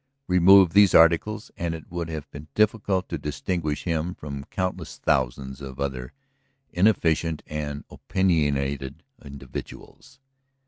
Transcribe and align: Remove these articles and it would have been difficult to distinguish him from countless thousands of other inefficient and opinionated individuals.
Remove 0.25 0.73
these 0.73 0.95
articles 0.95 1.51
and 1.57 1.75
it 1.75 1.91
would 1.91 2.09
have 2.09 2.27
been 2.31 2.47
difficult 2.55 3.07
to 3.07 3.19
distinguish 3.19 3.83
him 3.83 4.15
from 4.15 4.45
countless 4.45 4.97
thousands 4.97 5.61
of 5.61 5.79
other 5.79 6.11
inefficient 6.71 7.43
and 7.45 7.83
opinionated 7.87 9.03
individuals. 9.23 10.19